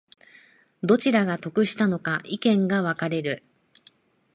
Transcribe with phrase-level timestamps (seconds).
[0.81, 3.43] どちらが得したのか意見が分かれる